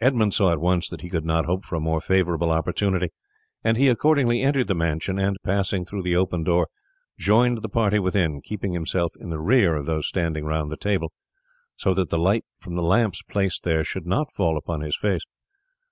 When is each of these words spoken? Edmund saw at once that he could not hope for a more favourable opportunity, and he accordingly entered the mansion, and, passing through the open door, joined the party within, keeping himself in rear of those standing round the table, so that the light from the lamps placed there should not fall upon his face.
Edmund 0.00 0.34
saw 0.34 0.50
at 0.50 0.60
once 0.60 0.88
that 0.88 1.02
he 1.02 1.08
could 1.08 1.24
not 1.24 1.44
hope 1.46 1.64
for 1.64 1.76
a 1.76 1.80
more 1.80 2.00
favourable 2.00 2.50
opportunity, 2.50 3.10
and 3.62 3.76
he 3.76 3.86
accordingly 3.88 4.42
entered 4.42 4.66
the 4.66 4.74
mansion, 4.74 5.20
and, 5.20 5.36
passing 5.44 5.84
through 5.84 6.02
the 6.02 6.16
open 6.16 6.42
door, 6.42 6.66
joined 7.16 7.62
the 7.62 7.68
party 7.68 8.00
within, 8.00 8.40
keeping 8.42 8.72
himself 8.72 9.12
in 9.20 9.30
rear 9.32 9.76
of 9.76 9.86
those 9.86 10.08
standing 10.08 10.44
round 10.44 10.72
the 10.72 10.76
table, 10.76 11.12
so 11.76 11.94
that 11.94 12.10
the 12.10 12.18
light 12.18 12.44
from 12.58 12.74
the 12.74 12.82
lamps 12.82 13.22
placed 13.22 13.62
there 13.62 13.84
should 13.84 14.04
not 14.04 14.32
fall 14.34 14.56
upon 14.56 14.80
his 14.80 14.96
face. 14.96 15.22